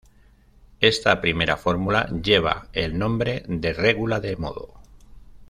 Esta 0.79 1.21
primera 1.21 1.57
fórmula 1.57 2.07
lleva 2.23 2.69
el 2.73 2.97
nombre 2.97 3.43
de 3.47 3.71
"regula 3.71 4.19
de 4.19 4.35
modo". 4.35 4.73